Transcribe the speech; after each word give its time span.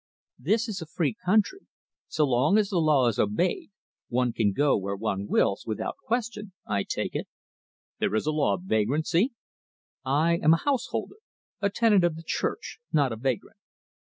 "This 0.39 0.67
is 0.67 0.81
a 0.81 0.87
free 0.87 1.15
country. 1.27 1.67
So 2.07 2.25
long 2.25 2.57
as 2.57 2.69
the 2.69 2.79
law 2.79 3.05
is 3.07 3.19
obeyed, 3.19 3.69
one 4.07 4.33
can 4.33 4.51
go 4.51 4.75
where 4.75 4.95
one 4.95 5.27
wills 5.27 5.63
without 5.67 5.97
question, 6.07 6.53
I 6.65 6.81
take 6.85 7.13
it." 7.13 7.27
"There 7.99 8.15
is 8.15 8.25
a 8.25 8.31
law 8.31 8.55
of 8.55 8.63
vagrancy." 8.63 9.33
"I 10.03 10.37
am 10.41 10.55
a 10.55 10.65
householder, 10.65 11.17
a 11.61 11.69
tenant 11.69 12.03
of 12.03 12.15
the 12.15 12.23
Church, 12.23 12.79
not 12.91 13.11
a 13.11 13.15
vagrant." 13.15 13.57